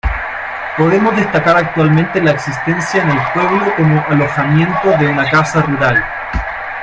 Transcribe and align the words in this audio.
Podemos 0.79 1.15
destacar 1.15 1.55
actualmente 1.57 2.23
la 2.23 2.31
existencia 2.31 3.03
en 3.03 3.09
el 3.11 3.19
pueblo 3.35 3.71
como 3.75 4.03
alojamiento 4.09 4.97
de 4.97 5.05
una 5.07 5.29
casa 5.29 5.61
rural. 5.61 6.03